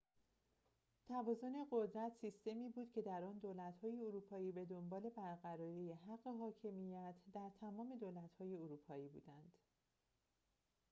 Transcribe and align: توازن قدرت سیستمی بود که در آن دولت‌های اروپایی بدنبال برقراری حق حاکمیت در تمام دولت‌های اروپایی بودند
توازن 1.07 1.53
قدرت 1.71 2.11
سیستمی 2.21 2.69
بود 2.69 2.91
که 2.91 3.01
در 3.01 3.23
آن 3.23 3.37
دولت‌های 3.39 3.99
اروپایی 4.03 4.51
بدنبال 4.51 5.09
برقراری 5.09 5.91
حق 5.93 6.27
حاکمیت 6.39 7.15
در 7.33 7.49
تمام 7.61 7.95
دولت‌های 7.99 8.55
اروپایی 8.55 9.07
بودند 9.07 9.53